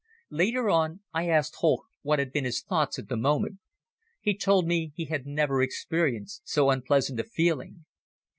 [0.31, 3.59] Later on, I asked Holck what had been his thoughts at the moment.
[4.19, 7.85] He told me he had never experienced so unpleasant a feeling.